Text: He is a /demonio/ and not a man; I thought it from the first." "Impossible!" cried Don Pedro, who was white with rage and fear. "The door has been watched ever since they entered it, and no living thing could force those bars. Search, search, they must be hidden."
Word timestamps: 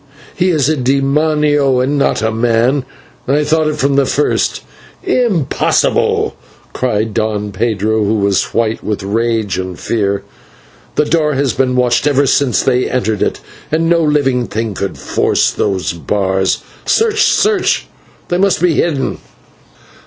He 0.35 0.49
is 0.49 0.67
a 0.67 0.75
/demonio/ 0.75 1.83
and 1.83 1.95
not 1.95 2.23
a 2.23 2.31
man; 2.31 2.85
I 3.27 3.43
thought 3.43 3.67
it 3.67 3.75
from 3.75 3.97
the 3.97 4.07
first." 4.07 4.63
"Impossible!" 5.03 6.35
cried 6.73 7.13
Don 7.13 7.51
Pedro, 7.51 8.03
who 8.03 8.15
was 8.15 8.45
white 8.45 8.83
with 8.83 9.03
rage 9.03 9.59
and 9.59 9.77
fear. 9.79 10.23
"The 10.95 11.05
door 11.05 11.35
has 11.35 11.53
been 11.53 11.75
watched 11.75 12.07
ever 12.07 12.25
since 12.25 12.63
they 12.63 12.89
entered 12.89 13.21
it, 13.21 13.41
and 13.71 13.87
no 13.91 14.01
living 14.01 14.47
thing 14.47 14.73
could 14.73 14.97
force 14.97 15.51
those 15.51 15.93
bars. 15.93 16.63
Search, 16.83 17.21
search, 17.21 17.85
they 18.29 18.39
must 18.39 18.59
be 18.59 18.73
hidden." 18.73 19.19